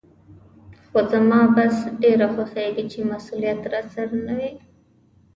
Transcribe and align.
خو 0.89 0.99
زما 1.11 1.41
بس 1.55 1.75
ډېر 2.01 2.19
خوښېږي 2.33 2.83
چې 2.91 2.99
مسولیت 3.11 3.61
راسره 3.73 4.15
نه 4.27 4.33
وي. 4.39 4.51